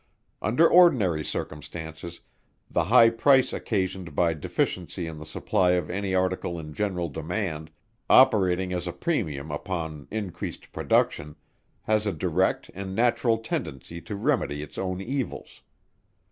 Under 0.41 0.67
ordinary 0.67 1.23
circumstances, 1.23 2.21
the 2.71 2.85
high 2.85 3.11
price 3.11 3.53
occasioned 3.53 4.15
by 4.15 4.33
deficiency 4.33 5.05
in 5.05 5.19
the 5.19 5.27
supply 5.27 5.73
of 5.73 5.91
any 5.91 6.15
article 6.15 6.57
in 6.57 6.73
general 6.73 7.07
demand, 7.07 7.69
operating 8.09 8.73
as 8.73 8.87
a 8.87 8.93
premium 8.93 9.51
upon 9.51 10.07
increased 10.09 10.71
production, 10.71 11.35
has 11.83 12.07
a 12.07 12.11
direct 12.13 12.71
and 12.73 12.95
natural 12.95 13.37
tendency 13.37 14.01
to 14.01 14.15
remedy 14.15 14.63
its 14.63 14.79
own 14.79 15.01
evils. 15.01 15.61